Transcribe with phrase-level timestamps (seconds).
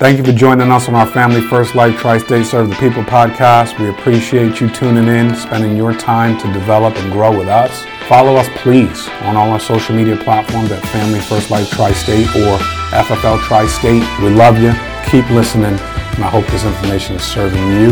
[0.00, 3.02] Thank you for joining us on our Family First Life Tri State Serve the People
[3.02, 3.78] podcast.
[3.78, 7.84] We appreciate you tuning in, spending your time to develop and grow with us.
[8.08, 12.26] Follow us, please, on all our social media platforms at Family First Life Tri State
[12.28, 12.56] or
[12.96, 14.02] FFL Tri State.
[14.22, 14.72] We love you.
[15.10, 17.90] Keep listening, and I hope this information is serving you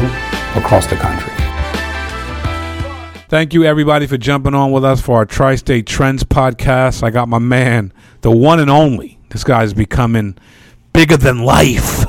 [0.59, 1.35] across the country.
[3.29, 7.03] Thank you, everybody, for jumping on with us for our Tri State Trends podcast.
[7.03, 9.19] I got my man, the one and only.
[9.29, 10.39] This guy is becoming
[10.99, 12.05] bigger than life.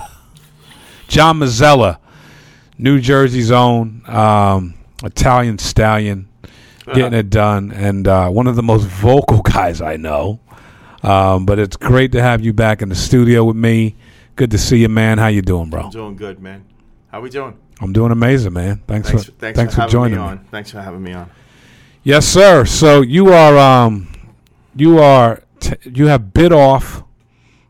[1.07, 1.99] John Mazzella,
[2.79, 6.27] New Jersey's own um, Italian stallion,
[6.91, 10.39] getting it done, and uh, one of the most vocal guys I know.
[11.03, 13.95] Um, but it's great to have you back in the studio with me.
[14.35, 15.19] Good to see you, man.
[15.19, 15.81] How you doing, bro?
[15.81, 16.65] I'm doing good, man.
[17.11, 17.59] How we doing?
[17.79, 18.81] I'm doing amazing, man.
[18.87, 20.39] Thanks, Thanks, for thanks, thanks for, for, having joining me me.
[20.49, 21.29] Thanks for having me on.
[22.01, 22.65] Yes, sir.
[22.65, 24.11] So you are um,
[24.75, 27.03] you are t- you have bit off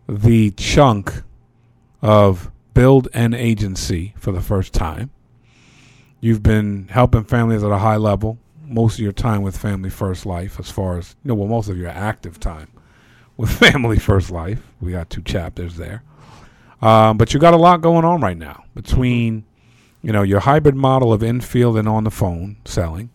[0.09, 1.21] the chunk
[2.01, 5.11] of build an agency for the first time.
[6.19, 10.25] You've been helping families at a high level most of your time with Family First
[10.25, 12.71] Life, as far as you know, well, most of your active time
[13.37, 14.61] with Family First Life.
[14.81, 16.03] We got two chapters there,
[16.81, 19.45] um, but you got a lot going on right now between
[20.01, 23.11] you know your hybrid model of infield and on the phone selling,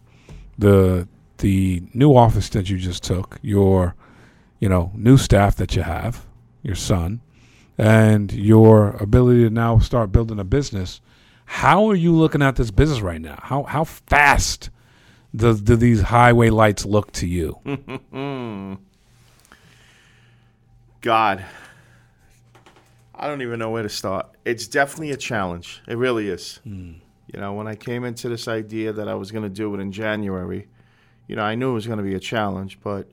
[0.57, 3.97] the the new office that you just took, your
[4.61, 6.25] you know new staff that you have,
[6.65, 7.21] your son,
[7.79, 11.01] and your ability to now start building a business.
[11.45, 13.39] How are you looking at this business right now?
[13.43, 14.71] How how fast
[15.37, 17.59] do, do these highway lights look to you?
[21.01, 21.45] God,
[23.15, 24.31] I don't even know where to start.
[24.45, 25.83] It's definitely a challenge.
[25.87, 26.61] It really is.
[27.33, 29.81] You know, when I came into this idea that I was going to do it
[29.81, 30.67] in January,
[31.27, 33.11] you know, I knew it was going to be a challenge, but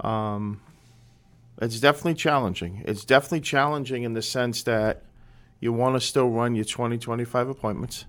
[0.00, 0.60] um,
[1.60, 2.82] it's definitely challenging.
[2.86, 5.02] It's definitely challenging in the sense that
[5.60, 8.06] you want to still run your 20, 25 appointments.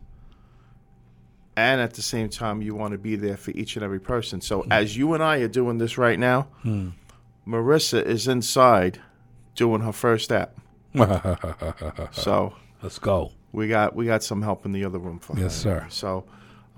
[1.57, 4.39] And at the same time, you want to be there for each and every person.
[4.39, 6.47] So, as you and I are doing this right now,
[7.45, 8.99] Marissa is inside
[9.55, 10.57] doing her first app.
[12.11, 13.31] So Let's go.
[13.51, 15.41] we got we got some help in the other room for her.
[15.43, 15.85] Yes, sir.
[15.89, 16.25] So,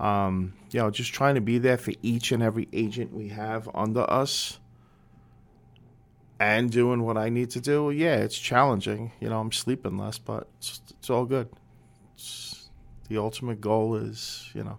[0.00, 3.68] um, you know, just trying to be there for each and every agent we have
[3.74, 4.58] under us,
[6.40, 7.90] and doing what I need to do.
[7.90, 9.12] Yeah, it's challenging.
[9.20, 11.48] You know, I'm sleeping less, but it's, it's all good.
[12.14, 12.68] It's,
[13.08, 14.78] the ultimate goal is, you know,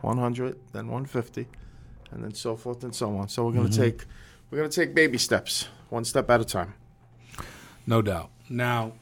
[0.00, 1.46] 100, then 150,
[2.10, 3.28] and then so forth and so on.
[3.28, 3.82] So we're gonna Mm-hmm.
[3.82, 4.04] take
[4.50, 6.74] we're gonna take baby steps, one step at a time.
[7.86, 8.30] No doubt.
[8.48, 8.92] Now,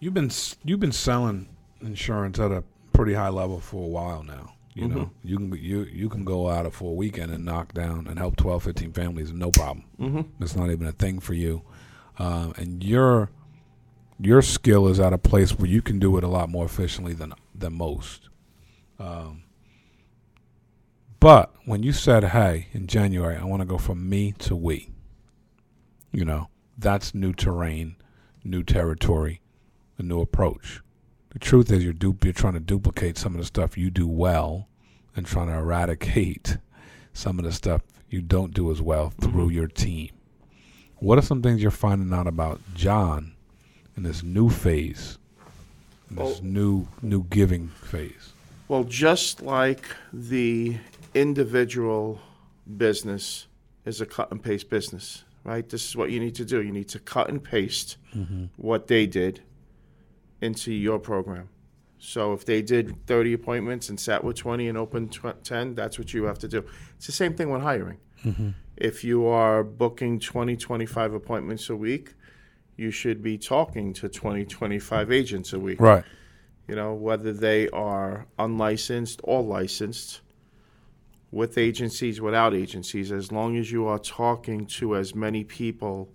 [0.00, 0.30] you've been
[0.64, 1.48] you've been selling
[1.80, 4.54] insurance at a pretty high level for a while now.
[4.76, 8.06] You know, you can you you can go out for a weekend and knock down
[8.06, 9.86] and help 12, 15 families, no problem.
[9.98, 10.42] Mm-hmm.
[10.42, 11.62] It's not even a thing for you,
[12.18, 13.30] um, and your
[14.20, 17.14] your skill is at a place where you can do it a lot more efficiently
[17.14, 18.28] than than most.
[18.98, 19.44] Um,
[21.20, 24.90] but when you said, "Hey, in January, I want to go from me to we,"
[26.12, 27.96] you know, that's new terrain,
[28.44, 29.40] new territory,
[29.96, 30.82] a new approach.
[31.36, 34.06] The truth is, you're du- you're trying to duplicate some of the stuff you do
[34.06, 34.68] well,
[35.14, 36.56] and trying to eradicate
[37.12, 39.30] some of the stuff you don't do as well mm-hmm.
[39.30, 40.12] through your team.
[40.96, 43.34] What are some things you're finding out about John
[43.98, 45.18] in this new phase,
[46.10, 48.32] this Well- new new giving phase?
[48.68, 50.78] Well, just like the
[51.12, 52.18] individual
[52.78, 53.46] business
[53.84, 55.68] is a cut and paste business, right?
[55.68, 56.62] This is what you need to do.
[56.62, 58.46] You need to cut and paste mm-hmm.
[58.56, 59.42] what they did
[60.40, 61.48] into your program.
[61.98, 65.98] So if they did 30 appointments and sat with 20 and opened tw- 10, that's
[65.98, 66.64] what you have to do.
[66.96, 67.98] It's the same thing when hiring.
[68.24, 68.50] Mm-hmm.
[68.76, 72.14] If you are booking 20, 25 appointments a week,
[72.76, 76.04] you should be talking to 20, 25 agents a week Right.
[76.68, 80.20] you know, whether they are unlicensed or licensed,
[81.32, 86.08] with agencies, without agencies, as long as you are talking to as many people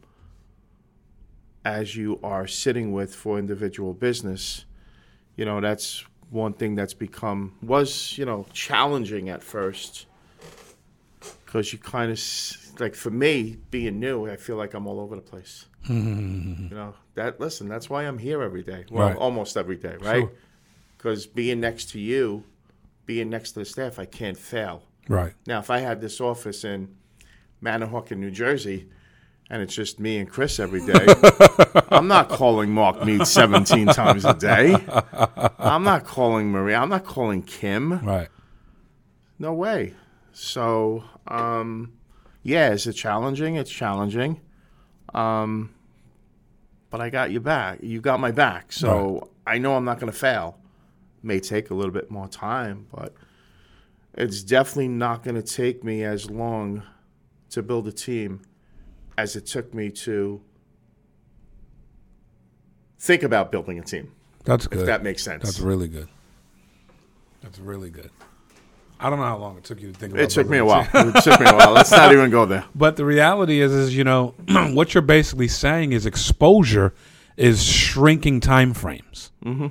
[1.64, 4.66] as you are sitting with for individual business,
[5.36, 10.06] you know, that's one thing that's become, was, you know, challenging at first.
[11.46, 15.16] Because you kind of, like for me, being new, I feel like I'm all over
[15.16, 15.66] the place.
[15.88, 16.68] Mm-hmm.
[16.70, 18.86] you know, that, listen, that's why I'm here every day.
[18.90, 19.18] Well, Right.
[19.18, 20.22] almost every day, right?
[20.22, 20.32] Sure.
[20.98, 22.44] because being next to you,
[23.06, 24.84] being next to the staff, I can't fail.
[25.10, 25.34] Right.
[25.48, 26.96] Now, if I had this office in
[27.62, 28.88] Manahawkin, New Jersey,
[29.52, 31.06] and it's just me and Chris every day,
[31.90, 34.78] I'm not calling Mark Mead 17 times a day.
[35.60, 36.78] I'm not calling Maria.
[36.78, 38.00] I'm not calling Kim.
[38.00, 38.30] Right.
[39.38, 39.94] No way.
[40.32, 41.92] So, um,
[42.44, 43.58] yeah, is it challenging?
[43.58, 44.40] It's challenging.
[45.14, 45.74] Um,
[46.90, 47.80] but I got your back.
[47.84, 48.72] You got my back.
[48.72, 50.58] So I know I'm not going to fail.
[51.24, 53.14] May take a little bit more time, but
[54.14, 56.84] it's definitely not going to take me as long
[57.50, 58.44] to build a team
[59.22, 60.42] as it took me to
[62.98, 64.12] think about building a team.
[64.46, 64.80] That's good.
[64.80, 65.44] If that makes sense.
[65.44, 66.08] That's really good.
[67.44, 68.10] That's really good.
[69.00, 70.66] I don't know how long it took you to think about it took me a
[70.66, 70.88] while.
[70.92, 71.72] it took me a while.
[71.72, 72.66] Let's not even go there.
[72.74, 74.34] But the reality is, is you know,
[74.74, 76.94] what you're basically saying is exposure
[77.38, 79.68] is shrinking time frames, mm-hmm.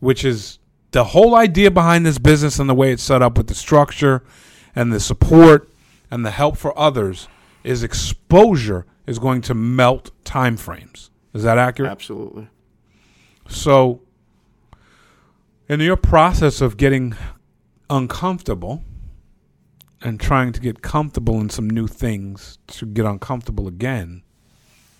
[0.00, 0.58] which is
[0.90, 4.22] the whole idea behind this business and the way it's set up with the structure
[4.74, 5.70] and the support
[6.10, 7.28] and the help for others
[7.64, 11.10] is exposure is going to melt time frames.
[11.32, 11.90] Is that accurate?
[11.90, 12.48] Absolutely.
[13.48, 14.00] So,
[15.68, 17.16] in your process of getting
[17.90, 18.82] uncomfortable
[20.02, 24.22] and trying to get comfortable in some new things to get uncomfortable again,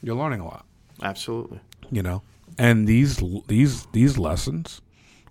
[0.03, 0.67] you're learning a lot,
[1.03, 1.61] Absolutely.
[1.91, 2.23] you know.
[2.59, 4.81] And these these these lessons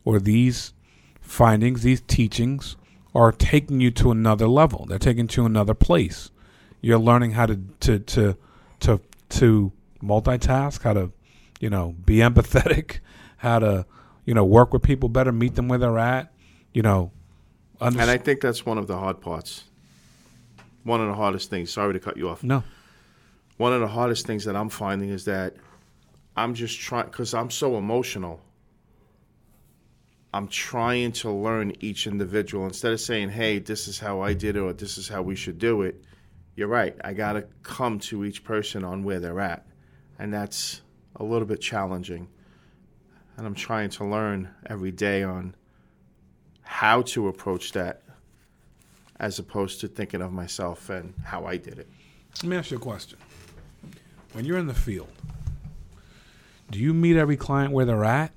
[0.04, 0.74] or these
[1.22, 2.76] findings, these teachings
[3.16, 4.86] are taking you to another level.
[4.88, 6.32] They're taking you to another place.
[6.84, 8.38] You're learning how to to to
[8.82, 9.00] to
[9.30, 9.72] to
[10.04, 11.12] multitask, how to,
[11.62, 13.00] you know, be empathetic,
[13.38, 13.86] how to,
[14.26, 16.34] you know, work with people better, meet them where they're at,
[16.74, 17.12] you know.
[17.80, 19.64] And I think that's one of the hard parts.
[20.84, 21.72] One of the hardest things.
[21.72, 22.44] Sorry to cut you off.
[22.44, 22.64] no,
[23.56, 25.56] One of the hardest things that I'm finding is that
[26.36, 28.42] I'm just trying because I'm so emotional.
[30.34, 34.58] I'm trying to learn each individual instead of saying, "Hey, this is how I did
[34.58, 36.04] it," or "This is how we should do it."
[36.56, 36.96] You're right.
[37.04, 39.66] I got to come to each person on where they're at,
[40.20, 40.82] and that's
[41.16, 42.28] a little bit challenging.
[43.38, 45.56] And I'm trying to learn every day on
[46.62, 48.04] how to approach that,
[49.20, 51.88] as opposed to thinking of myself and how I did it.
[52.44, 53.18] Let me ask you a question.
[54.34, 55.10] When you're in the field,
[56.72, 58.32] do you meet every client where they're at?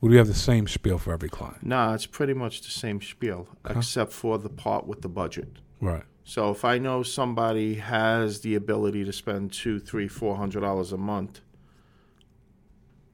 [0.00, 1.62] Or do you have the same spiel for every client?
[1.64, 3.78] No, it's pretty much the same spiel, Okay.
[3.78, 5.48] except for the part with the budget.
[5.80, 6.02] Right.
[6.24, 10.92] So if I know somebody has the ability to spend two, three, four hundred dollars
[10.92, 11.40] a month,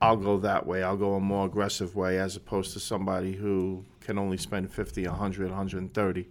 [0.01, 0.83] I'll go that way.
[0.83, 5.07] I'll go a more aggressive way as opposed to somebody who can only spend 50,
[5.07, 6.29] 100, 130.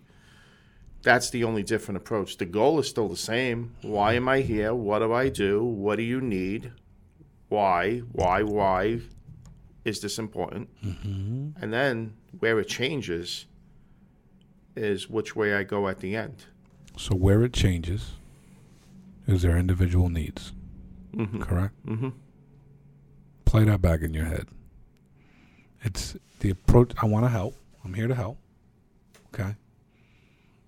[1.04, 2.38] That's the only different approach.
[2.38, 3.76] The goal is still the same.
[3.82, 4.74] Why am I here?
[4.74, 5.64] What do I do?
[5.64, 6.72] What do you need?
[7.50, 8.00] Why?
[8.12, 8.44] Why?
[8.44, 9.02] Why
[9.84, 10.70] is this important?
[10.84, 11.62] Mm-hmm.
[11.62, 13.46] And then where it changes
[14.76, 16.46] is which way I go at the end.
[16.98, 18.12] So where it changes
[19.28, 20.52] is their individual needs.
[21.42, 21.74] Correct?
[21.86, 22.14] Mhm.
[23.46, 24.48] Play that back in your head.
[25.84, 26.92] It's the approach.
[27.02, 27.56] I want to help.
[27.84, 28.38] I'm here to help.
[29.34, 29.56] Okay.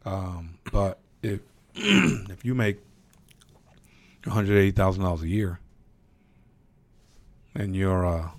[0.05, 1.41] Um, but if
[1.75, 2.79] if you make
[4.23, 5.59] one hundred eighty thousand dollars a year,
[7.55, 8.31] and you're a,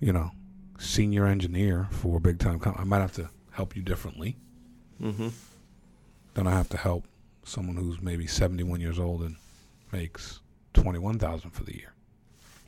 [0.00, 0.30] you know,
[0.78, 4.36] senior engineer for a big time company, I might have to help you differently
[5.02, 5.28] Mm-hmm.
[6.34, 7.04] then I have to help
[7.46, 9.36] someone who's maybe 71 years old and
[9.92, 10.40] makes
[10.74, 11.92] 21,000 for the year.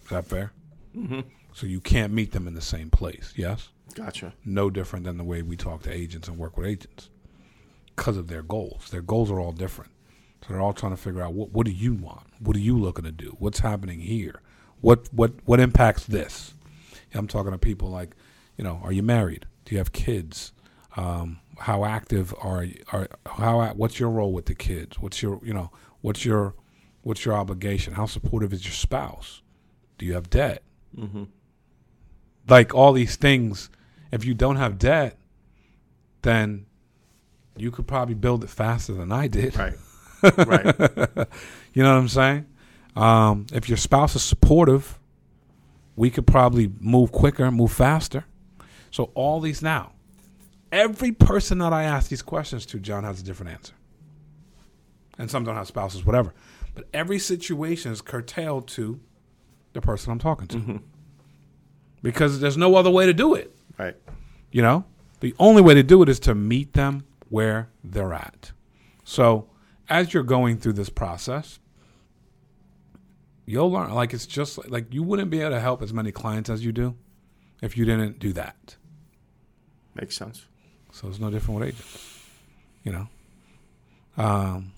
[0.04, 0.52] Is that fair?
[0.96, 1.20] Mm-hmm.
[1.52, 3.32] So you can't meet them in the same place.
[3.36, 3.68] Yes?
[3.94, 4.32] Gotcha.
[4.44, 7.10] No different than the way we talk to agents and work with agents
[7.96, 8.90] because of their goals.
[8.90, 9.90] Their goals are all different.
[10.42, 12.26] So they're all trying to figure out what what do you want?
[12.38, 13.36] What are you looking to do?
[13.40, 14.40] What's happening here?
[14.80, 16.54] What what what impacts this?
[17.12, 18.14] I'm talking to people like,
[18.56, 19.46] you know, are you married?
[19.64, 20.52] Do you have kids?
[20.96, 22.82] Um, how active are you?
[22.92, 24.98] Are how what's your role with the kids?
[24.98, 26.54] What's your you know what's your
[27.02, 27.94] what's your obligation?
[27.94, 29.42] How supportive is your spouse?
[29.98, 30.62] Do you have debt?
[30.96, 31.24] Mm-hmm.
[32.48, 33.70] Like all these things.
[34.10, 35.18] If you don't have debt,
[36.22, 36.66] then
[37.56, 39.56] you could probably build it faster than I did.
[39.56, 39.74] Right.
[40.46, 41.26] right.
[41.74, 42.46] You know what I'm saying?
[42.96, 44.98] Um, if your spouse is supportive,
[45.94, 48.24] we could probably move quicker, move faster.
[48.90, 49.92] So all these now,
[50.72, 53.72] every person that I ask these questions to, John has a different answer.
[55.18, 56.34] And some don't have spouses, whatever.
[56.74, 59.00] But every situation is curtailed to
[59.72, 60.56] the person I'm talking to.
[60.56, 60.76] Mm-hmm.
[62.02, 63.54] Because there's no other way to do it.
[63.78, 63.96] Right.
[64.52, 64.84] You know,
[65.20, 68.52] the only way to do it is to meet them where they're at.
[69.04, 69.48] So,
[69.88, 71.58] as you're going through this process,
[73.46, 73.92] you'll learn.
[73.92, 76.64] Like it's just like, like you wouldn't be able to help as many clients as
[76.64, 76.94] you do
[77.62, 78.76] if you didn't do that.
[79.94, 80.46] Makes sense.
[80.92, 82.20] So it's no different with agents.
[82.84, 83.08] You know,
[84.16, 84.72] um,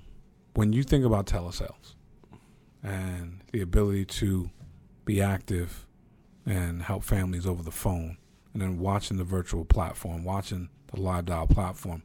[0.55, 1.95] when you think about telesales
[2.83, 4.51] and the ability to
[5.05, 5.87] be active
[6.47, 8.17] and help families over the phone,
[8.53, 12.03] and then watching the virtual platform, watching the live dial platform,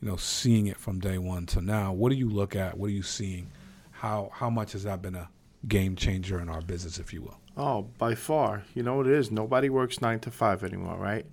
[0.00, 2.76] you know, seeing it from day one to now, what do you look at?
[2.76, 3.50] What are you seeing?
[3.90, 5.30] How how much has that been a
[5.66, 7.40] game changer in our business, if you will?
[7.56, 8.64] Oh, by far.
[8.74, 9.30] You know what it is?
[9.30, 11.24] Nobody works nine to five anymore, right?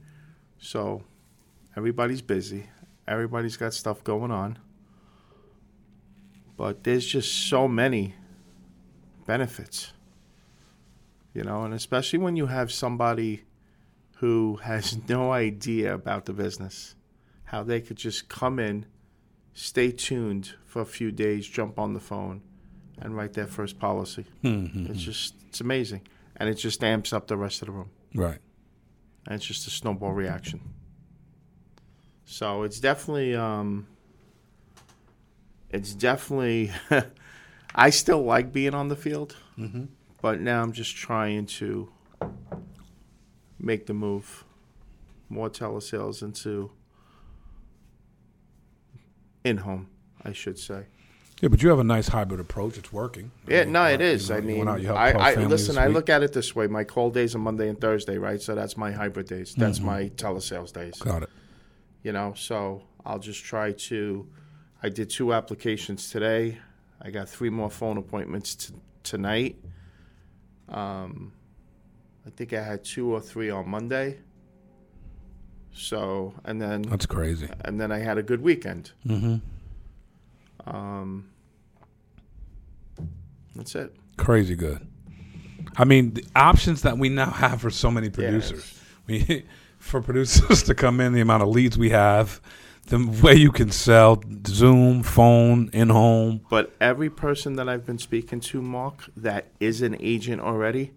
[0.59, 1.03] So
[1.75, 2.67] everybody's busy.
[3.07, 4.59] Everybody's got stuff going on.
[6.55, 8.15] But there's just so many
[9.25, 9.93] benefits.
[11.33, 13.43] You know, and especially when you have somebody
[14.17, 16.95] who has no idea about the business,
[17.45, 18.85] how they could just come in,
[19.53, 22.41] stay tuned for a few days, jump on the phone,
[22.99, 24.25] and write their first policy.
[24.43, 24.91] Mm-hmm.
[24.91, 26.01] It's just, it's amazing.
[26.37, 27.89] And it just amps up the rest of the room.
[28.15, 28.39] Right.
[29.25, 30.61] And it's just a snowball reaction.
[32.25, 33.87] So it's definitely, um,
[35.69, 36.71] it's definitely,
[37.75, 39.85] I still like being on the field, Mm-hmm.
[40.21, 41.89] but now I'm just trying to
[43.59, 44.43] make the move
[45.29, 46.71] more telesales into
[49.43, 49.89] in home,
[50.23, 50.85] I should say.
[51.41, 52.77] Yeah, but you have a nice hybrid approach.
[52.77, 53.31] It's working.
[53.47, 54.29] Yeah, no, it is.
[54.29, 55.77] You know, I mean, out, I, I listen.
[55.77, 58.41] I look at it this way: my call days are Monday and Thursday, right?
[58.41, 59.53] So that's my hybrid days.
[59.53, 59.85] That's Mm-hmm.
[59.87, 60.93] my telesales days.
[60.99, 61.29] Got it.
[62.03, 64.27] You know, so I'll just try to.
[64.81, 66.57] I did two applications today.
[67.01, 69.55] I got three more phone appointments t- tonight.
[70.69, 71.33] Um,
[72.25, 74.19] I think I had two or three on Monday.
[75.74, 77.50] So and then That's crazy.
[77.62, 78.91] and then I had a good weekend.
[79.07, 79.38] Mm-hmm.
[80.69, 81.29] Um,
[83.55, 83.95] that's it.
[84.17, 84.86] Crazy good.
[85.77, 88.79] I mean, the options that we now have for so many producers.
[89.05, 89.43] We
[89.83, 92.41] for producers to come in, the amount of leads we have,
[92.87, 96.41] the way you can sell Zoom, phone, in home.
[96.49, 100.93] But every person that I've been speaking to, Mark, that is an agent already,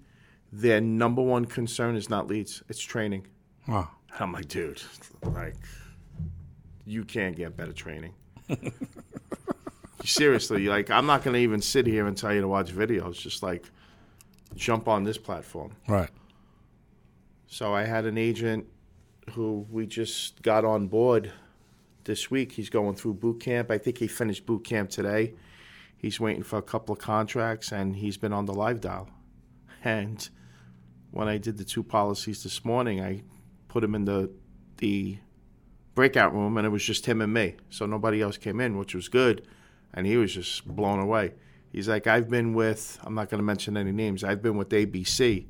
[0.52, 3.26] their number one concern is not leads; it's training.
[3.66, 3.90] Wow.
[4.19, 4.81] I'm like, dude,
[5.23, 5.57] like,
[6.87, 8.14] you can't get better training.
[10.05, 13.21] Seriously, like, I'm not gonna even sit here and tell you to watch videos.
[13.21, 13.66] Just like,
[14.55, 15.73] jump on this platform.
[15.88, 16.11] Right.
[17.49, 18.66] So I had an agent
[19.33, 21.33] who we just got on board
[22.04, 22.52] this week.
[22.52, 23.71] He's going through boot camp.
[23.71, 25.35] I think he finished boot camp today.
[25.97, 29.09] He's waiting for a couple of contracts, and he's been on the live dial.
[29.83, 30.28] And
[31.11, 33.23] when I did the two policies this morning, I
[33.68, 34.30] put him in the
[34.78, 35.18] the
[35.95, 37.56] breakout room, and it was just him and me.
[37.71, 39.47] So nobody else came in, which was good.
[39.95, 41.33] And he was just blown away.
[41.73, 44.68] He's like, I've been with, I'm not going to mention any names, I've been with
[44.68, 45.47] ABC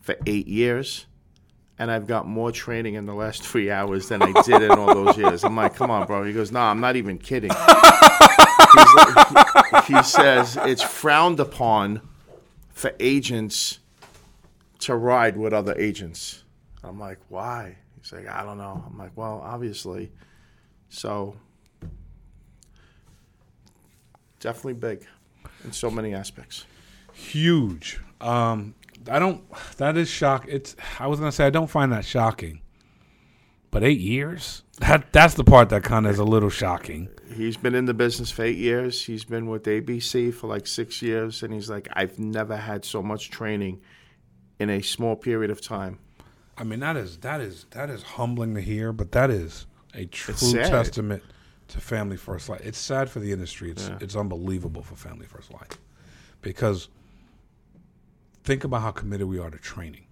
[0.00, 1.06] for eight years,
[1.78, 4.94] and I've got more training in the last three hours than I did in all
[4.94, 5.44] those years.
[5.44, 6.24] I'm like, come on, bro.
[6.24, 7.50] He goes, no, I'm not even kidding.
[7.50, 7.90] Like-
[9.86, 12.00] he, he says it's frowned upon
[12.72, 13.78] for agents
[14.80, 16.42] to ride with other agents.
[16.82, 17.76] I'm like, why?
[18.00, 18.82] He's like, I don't know.
[18.86, 20.10] I'm like, well, obviously.
[20.88, 21.36] So,
[24.40, 25.06] definitely big
[25.64, 26.66] in so many aspects.
[27.12, 28.00] Huge.
[28.20, 28.74] Um,
[29.10, 29.42] I don't.
[29.76, 30.46] That is shock.
[30.48, 30.76] It's.
[30.98, 32.60] I was gonna say I don't find that shocking,
[33.70, 34.62] but eight years.
[34.78, 37.08] That that's the part that kind of is a little shocking.
[37.32, 39.04] He's been in the business for eight years.
[39.04, 43.02] He's been with ABC for like six years, and he's like, I've never had so
[43.02, 43.80] much training
[44.58, 45.98] in a small period of time.
[46.56, 50.06] I mean, that is that is that is humbling to hear, but that is a
[50.06, 51.22] true testament
[51.68, 52.60] to Family First Life.
[52.64, 53.70] It's sad for the industry.
[53.70, 53.98] It's Yeah.
[54.00, 55.78] it's unbelievable for Family First Life
[56.42, 56.88] because
[58.44, 60.04] think about how committed we are to training.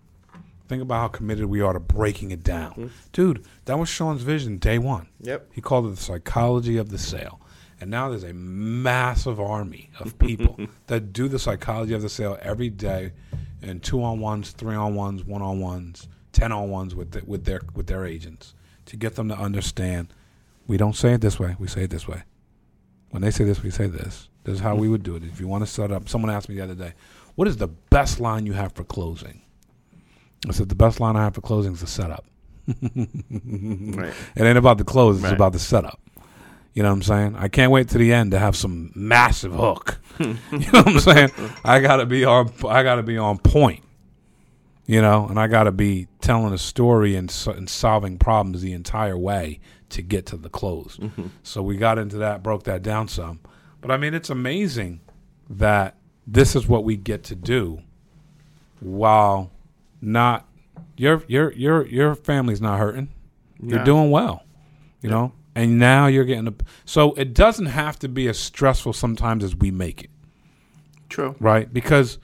[0.69, 2.87] Think about how committed we are to breaking it down, mm-hmm.
[3.13, 3.45] dude.
[3.67, 5.09] That was Shawn's vision day one.
[5.21, 5.51] Yep.
[5.53, 7.41] He called it the psychology of the sale.
[7.81, 12.39] And now there's a massive army of people that do the psychology of the sale
[12.41, 13.13] every day
[13.61, 17.23] in two on ones, three on ones, one on ones, ten on ones with the,
[17.27, 18.55] with their with their agents
[18.87, 20.13] to get them to understand
[20.67, 22.23] we don't say it this way, we say it this way.
[23.11, 24.29] When they say this, we say this.
[24.45, 25.25] This is how we would do it.
[25.25, 26.95] If you want to set up, someone asked me the other day,
[27.35, 29.43] what is the best line you have for closing?
[30.49, 32.25] I said the best line I have for closing is the setup.
[33.45, 34.13] Right.
[34.37, 35.33] It ain't about the close, it's Right.
[35.35, 36.01] about the setup.
[36.75, 37.37] You know what I'm saying?
[37.37, 40.01] I can't wait to the end to have some massive hook.
[40.19, 41.31] you know what I'm saying?
[41.65, 43.83] I gotta be on I gotta be on point.
[44.87, 49.17] You know, and I gotta be telling a story and, and solving problems the entire
[49.19, 49.61] way
[49.91, 50.97] to get to the close.
[50.97, 51.27] Mm-hmm.
[51.43, 53.41] So we got into that, broke that down some.
[53.81, 55.01] But I mean it's amazing
[55.51, 55.97] that
[56.27, 57.83] this is what we get to do
[58.81, 59.51] while
[60.01, 60.47] not
[60.97, 63.09] your your your your family's not hurting.
[63.61, 63.85] You're No.
[63.85, 64.45] doing well,
[65.01, 66.55] you know, and now you're getting a.
[66.85, 70.11] So it doesn't have to be as stressful sometimes as we make it,
[71.09, 71.37] True.
[71.39, 71.73] right?
[71.73, 72.19] Because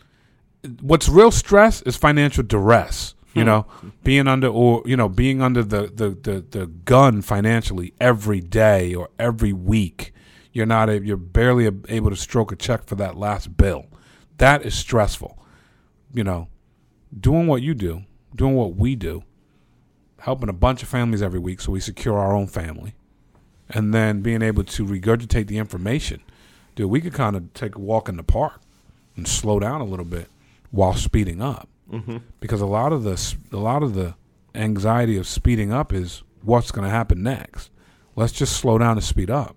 [0.81, 3.15] what's real stress is financial duress.
[3.35, 3.47] You hmm.
[3.47, 3.67] know,
[4.03, 8.95] being under or you know being under the, the, the, the gun financially every day
[8.95, 10.13] or every week.
[10.53, 13.87] You're not a, you're barely able to stroke a check for that last bill.
[14.39, 15.39] That is stressful
[16.13, 16.49] you know,
[17.19, 18.05] doing what you do,
[18.35, 19.25] doing what we do,
[20.21, 22.95] helping a bunch of families every week so we secure our own family,
[23.69, 26.23] and then being able to regurgitate the information.
[26.75, 28.61] Dude, we could kind of take a walk in the park
[29.17, 30.29] and slow down a little bit
[30.71, 31.69] while speeding up.
[31.91, 32.19] Mm-hmm.
[32.41, 34.15] Because a lot of the a lot of the
[34.55, 37.71] anxiety of speeding up is what's going to happen next.
[38.15, 39.57] Let's just slow down and speed up.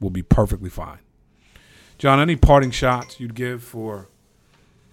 [0.00, 0.98] We'll be perfectly fine.
[1.98, 4.08] John, any parting shots you'd give for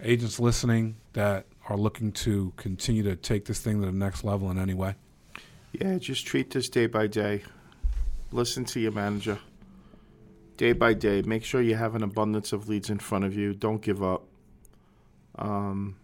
[0.02, 4.50] agents listening that are looking to continue to take this thing to the next level
[4.50, 4.94] in any way?
[5.72, 7.42] Yeah, just treat this day by day.
[8.32, 9.38] Listen to your manager.
[10.56, 11.22] Day by day.
[11.22, 13.52] Make sure you have an abundance of leads in front of you.
[13.52, 14.24] Don't give up.
[15.38, 15.96] Um,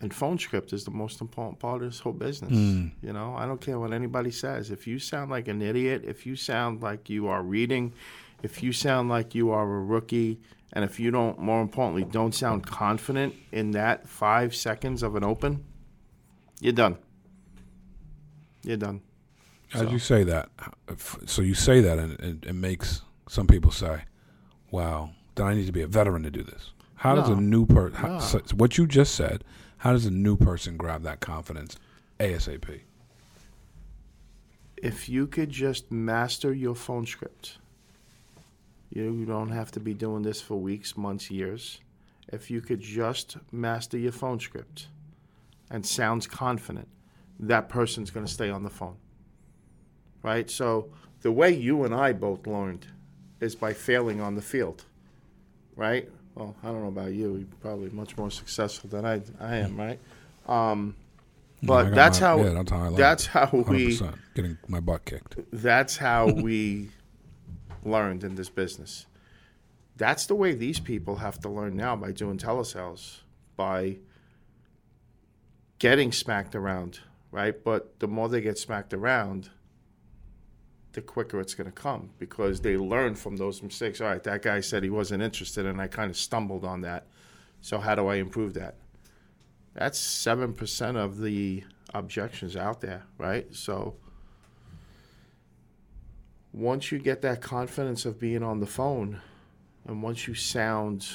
[0.00, 2.52] and phone script is the most important part of this whole business.
[2.52, 2.90] Mm.
[3.02, 4.70] You know, I don't care what anybody says.
[4.70, 7.94] If you sound like an idiot, if you sound like you are reading,
[8.42, 10.40] if you sound like you are a rookie,
[10.72, 15.24] and if you don't, more importantly, don't sound confident in that five seconds of an
[15.24, 15.64] open,
[16.60, 16.96] you're done.
[18.62, 19.02] You're done.
[19.74, 20.50] As So- you say that,
[21.26, 24.02] so you say that, and it, makes some people say,
[24.70, 27.66] "Wow, then I need to be a veteran to do this." How does a new
[27.66, 28.00] person?
[28.00, 28.20] No.
[28.20, 29.42] So what you just said,
[29.78, 31.76] how does a new person grab that confidence
[32.20, 32.82] ASAP?
[34.82, 37.58] if you could just master your phone script,
[38.94, 41.80] you don't have to be doing this for weeks, months, years.
[42.28, 44.88] If you could just master your phone script
[45.70, 46.88] and sounds confident,
[47.40, 48.96] that person's going to stay on the phone.
[50.22, 50.48] Right?
[50.50, 50.90] So
[51.22, 52.86] the way you and I both learned
[53.40, 54.84] is by failing on the field.
[55.76, 56.08] Right?
[56.34, 57.36] Well, I don't know about you.
[57.36, 59.98] You're probably much more successful than I, I am, right?
[60.46, 60.94] Um,
[61.62, 64.58] but got that's my- how yeah, that's how I like that's how we 100%, getting
[64.66, 65.36] my butt kicked.
[65.52, 66.88] that's how we
[67.84, 69.06] learned in this business.
[69.96, 73.20] That's the way these people have to learn now by doing telesales,
[73.56, 73.98] by
[75.78, 77.62] getting smacked around, right?
[77.62, 79.50] But the more they get smacked around,
[80.92, 84.00] the quicker it's going to come because they learn from those mistakes.
[84.00, 87.06] All right, that guy said he wasn't interested, and I kind of stumbled on that.
[87.60, 88.76] So, how do I improve that?
[89.74, 93.46] That's 7% of the objections out there, right?
[93.54, 93.96] So,
[96.52, 99.20] once you get that confidence of being on the phone
[99.86, 101.06] and once you sound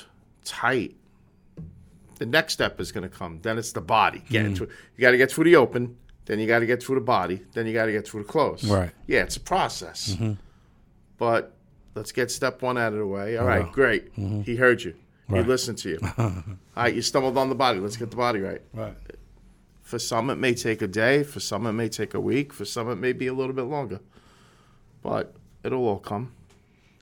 [0.44, 0.96] tight
[2.18, 4.58] the next step is going to come then it's the body getting Mm.
[4.58, 5.96] through you got to get through the open
[6.26, 8.28] then you got to get through the body then you got to get through the
[8.30, 8.90] close Right.
[8.90, 9.12] Mm-hmm.
[9.12, 10.18] yeah it's a process
[11.18, 11.54] but
[11.96, 13.72] let's get step one out of the way All right, will.
[13.72, 14.96] great he heard you
[15.30, 15.44] Right.
[15.44, 16.34] he listened to you all
[16.76, 18.96] right you stumbled on the body let's get the body right Right.
[19.84, 21.24] for some, it may take a day.
[21.24, 22.52] For some, it may take a week.
[22.52, 24.02] For some, it may be a little bit longer.
[25.08, 26.34] But it'll all come.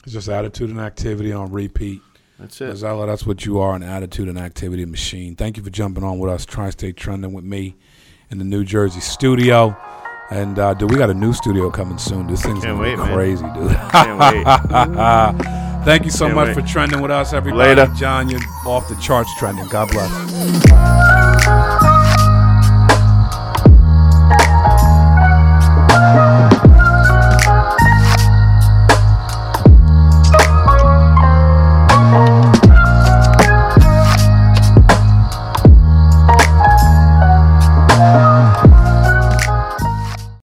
[0.04, 2.02] It's just attitude and activity on repeat.
[2.40, 2.76] That's it.
[2.76, 5.36] Zella, that's what you are an attitude and activity machine.
[5.36, 7.76] Thank you for jumping on with us, Tri State Trending with me
[8.30, 9.76] in the New Jersey studio.
[10.30, 12.28] And, uh, dude, we got a new studio coming soon.
[12.28, 13.14] This thing's going to wait, be man.
[13.14, 13.72] crazy, dude.
[13.92, 15.56] Can't wait.
[15.86, 16.64] Thank you so Can't much wait.
[16.64, 17.76] for trending with us, everybody.
[17.76, 17.92] Later.
[17.96, 19.68] John, you're off the charts trending.
[19.70, 21.25] God bless.